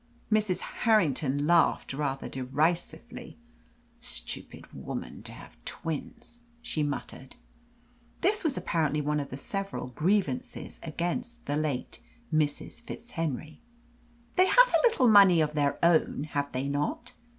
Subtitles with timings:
[0.31, 0.61] Mrs.
[0.61, 3.37] Harrington laughed rather derisively.
[3.99, 7.35] "Stupid woman to have twins," she muttered.
[8.21, 12.01] This was apparently one of several grievances against the late
[12.33, 12.81] Mrs.
[12.81, 13.59] FitzHenry.
[14.37, 17.13] "They have a little money of their own, have they not?"